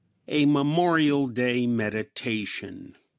[0.27, 2.95] A MEMORIAL DAY MEDITATION.